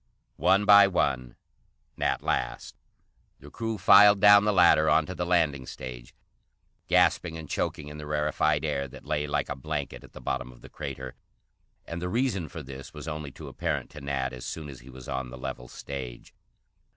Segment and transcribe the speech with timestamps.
[0.41, 1.35] One by one,
[1.95, 2.75] Nat last,
[3.39, 6.15] the crew filed down the ladder onto the landing stage,
[6.87, 10.51] gasping and choking in the rarefied air that lay like a blanket at the bottom
[10.51, 11.13] of the crater.
[11.85, 14.89] And the reason for this was only too apparent to Nat as soon as he
[14.89, 16.33] was on the level stage.